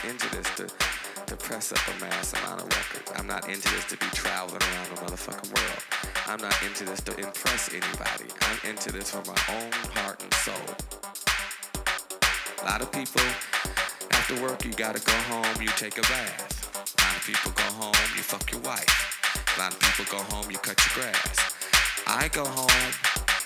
[0.00, 0.66] not into this to,
[1.26, 3.12] to press up a mass amount of records.
[3.16, 5.82] I'm not into this to be traveling around the motherfucking world.
[6.26, 8.32] I'm not into this to impress anybody.
[8.42, 10.54] I'm into this for my own heart and soul.
[12.62, 13.22] A lot of people,
[14.12, 16.70] after work, you gotta go home, you take a bath.
[16.74, 19.56] A lot of people go home, you fuck your wife.
[19.56, 21.54] A lot of people go home, you cut your grass.
[22.06, 22.92] I go home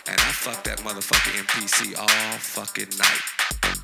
[0.06, 3.83] and I fuck that motherfucking MPC all fucking night.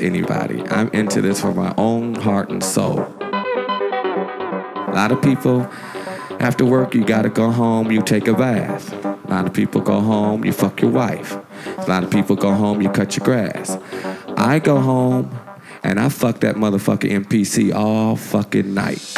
[0.00, 0.62] Anybody.
[0.68, 3.00] I'm into this for my own heart and soul.
[3.20, 5.62] A lot of people,
[6.40, 8.92] after work, you gotta go home, you take a bath.
[9.04, 11.36] A lot of people go home, you fuck your wife.
[11.78, 13.76] A lot of people go home, you cut your grass.
[14.36, 15.38] I go home
[15.82, 19.17] and I fuck that motherfucking MPC all fucking night.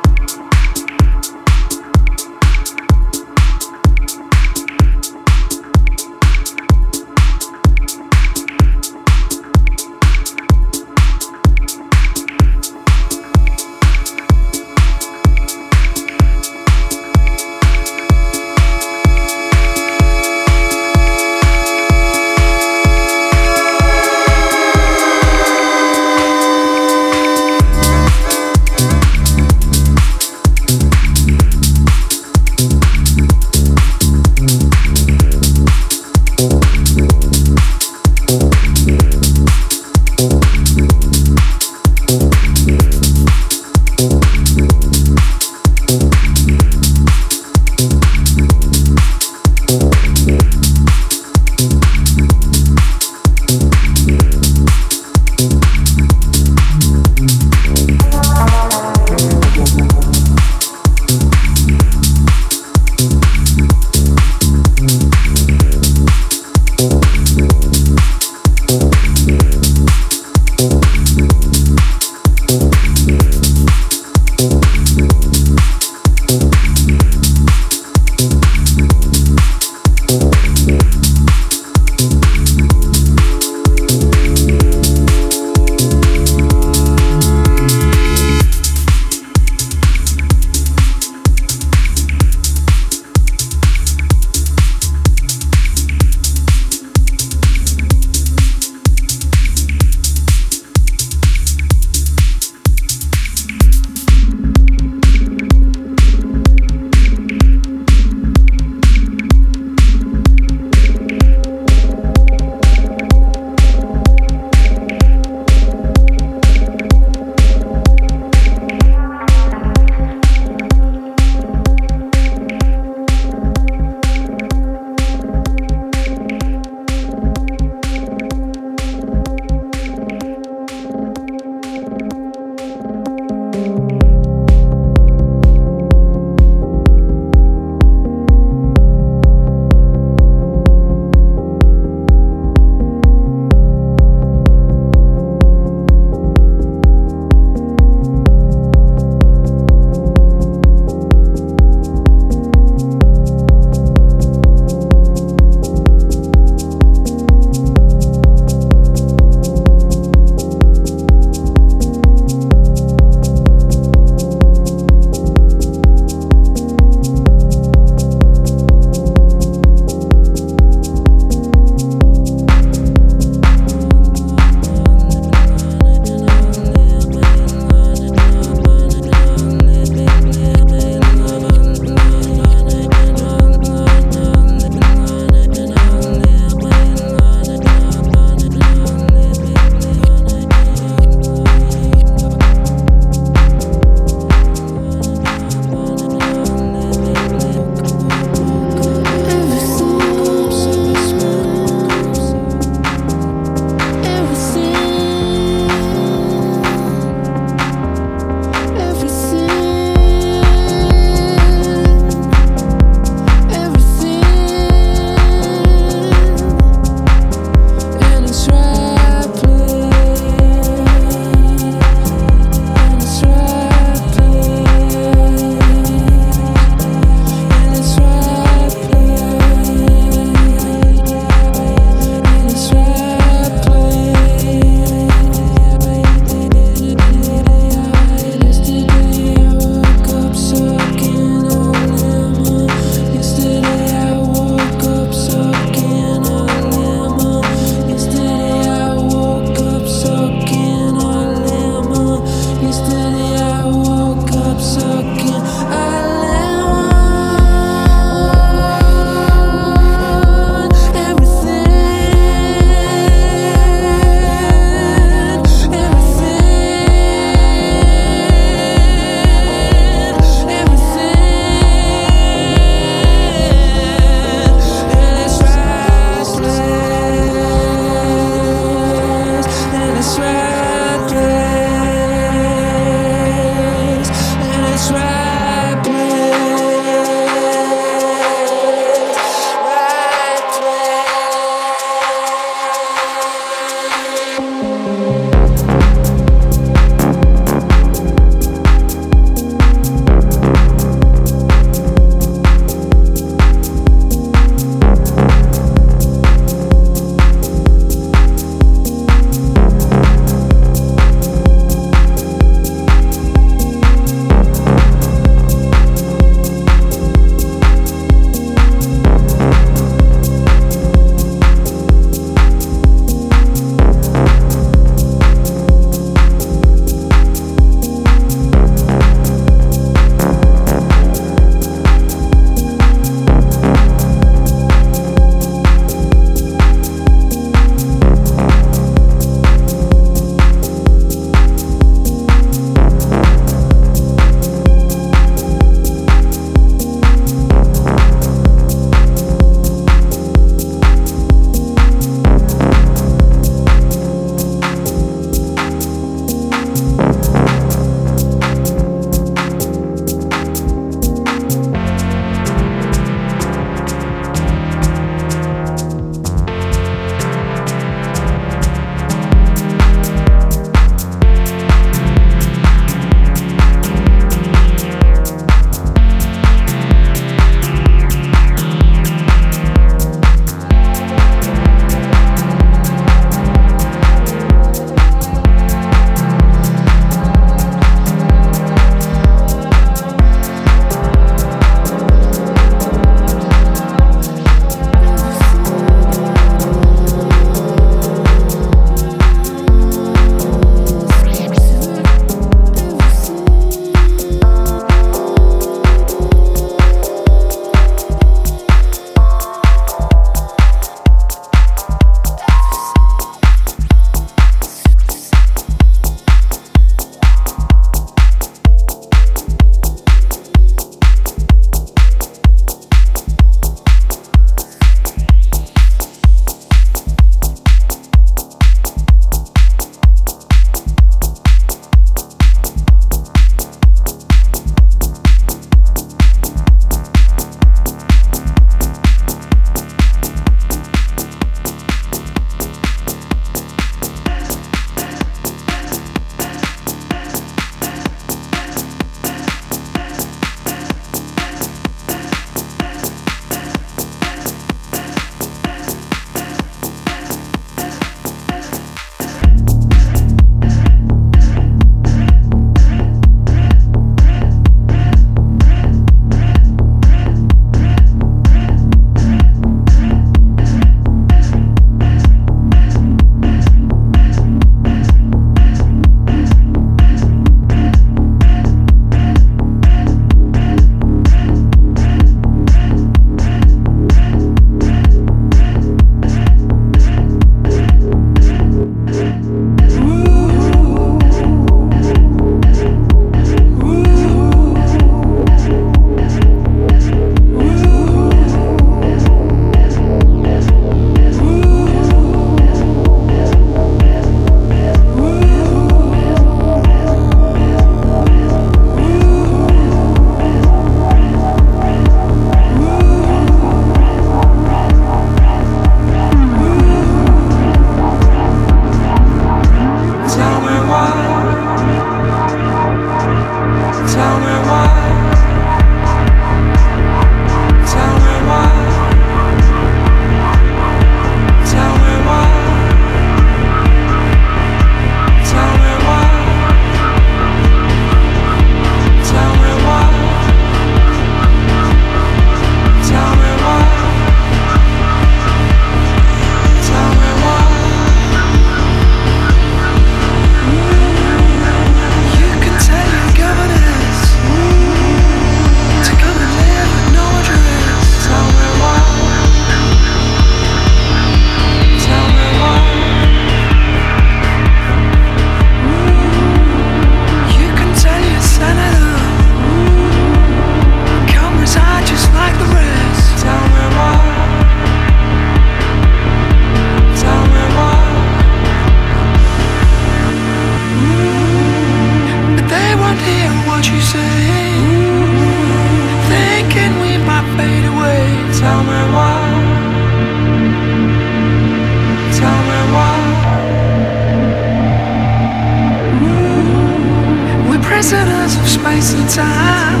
[599.02, 600.00] Wasting time.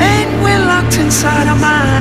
[0.00, 1.97] And we're locked inside our mind.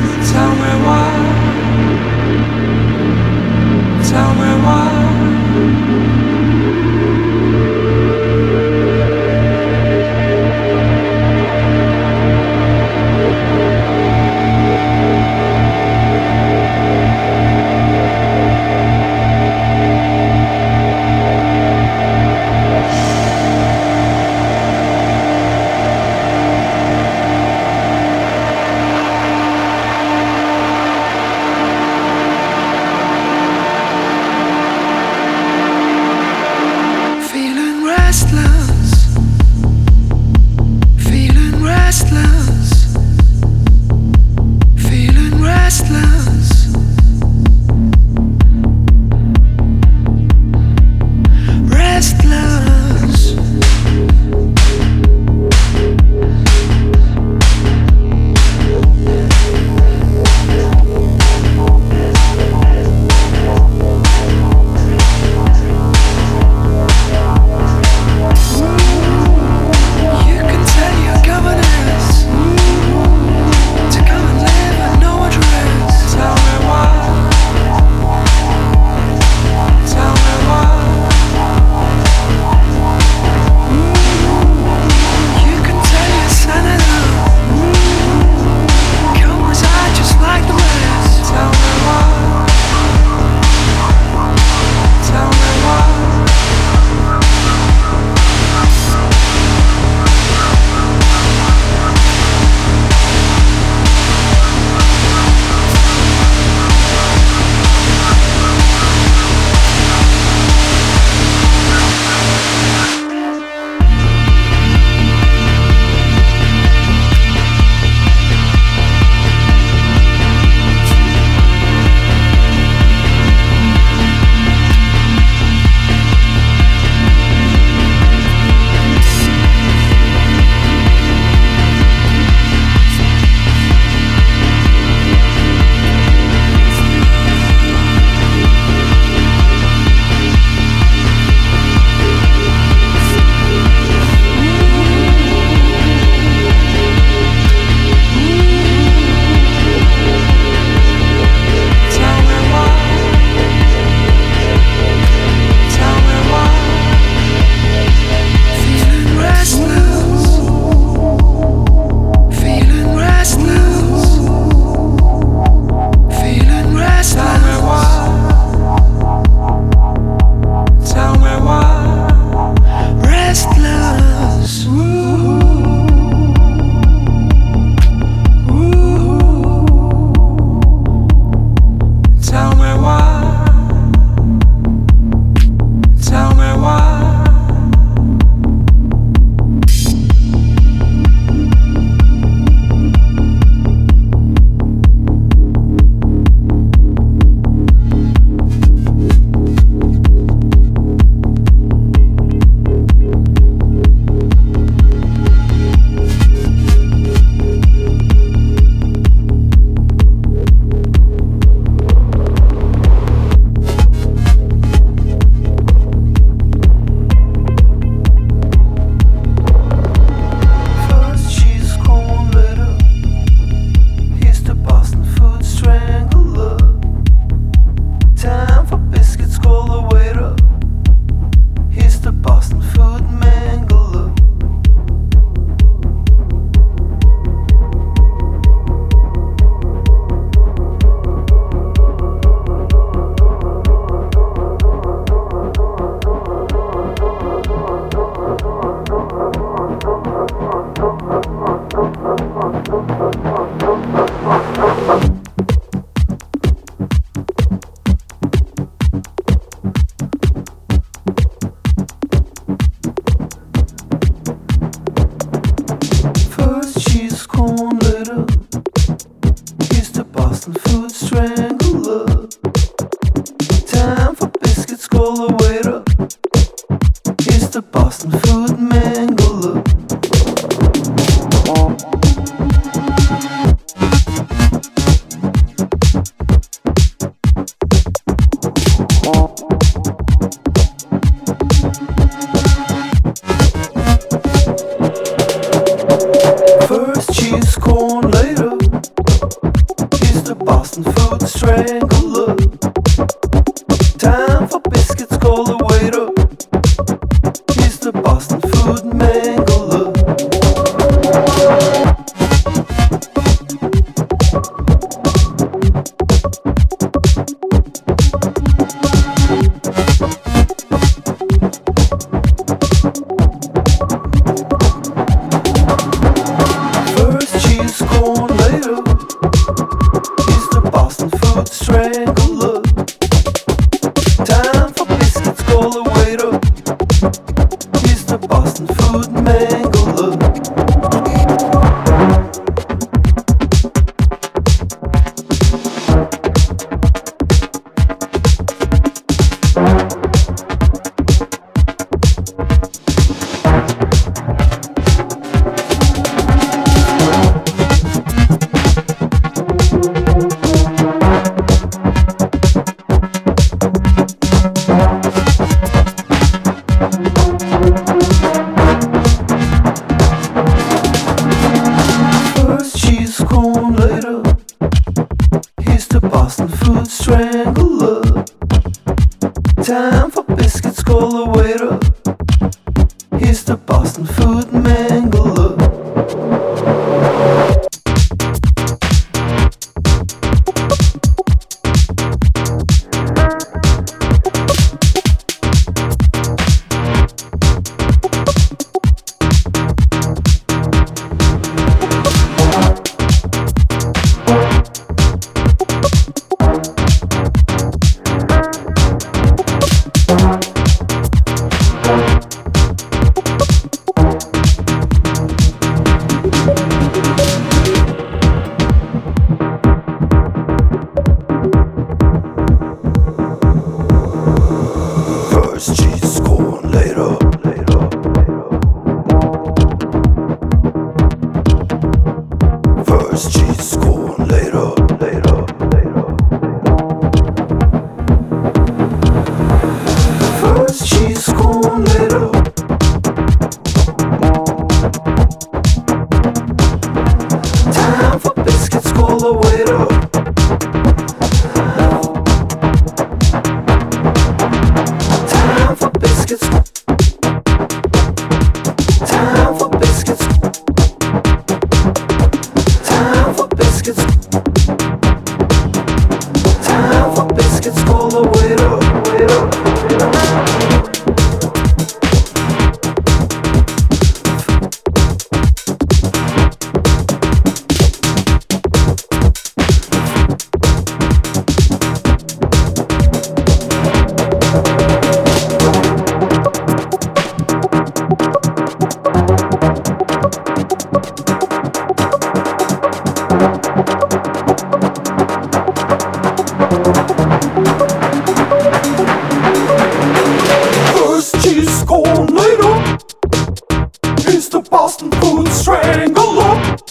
[504.63, 506.81] to Boston Food and Strangle Up.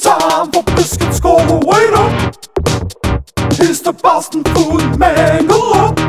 [0.00, 3.54] Time for biscuits, go the waiter.
[3.54, 6.03] Here's the Boston Food Mangle Up.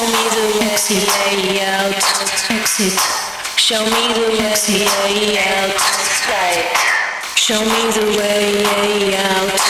[0.00, 1.04] Show me the exit.
[1.60, 1.92] out.
[2.48, 2.96] Exit.
[3.58, 4.88] Show me the exit.
[5.04, 5.76] way out.
[7.36, 9.60] Show me the way out.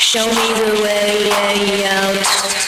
[0.00, 2.67] Show me the way out.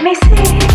[0.00, 0.67] Let me see.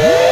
[0.00, 0.30] Yeah.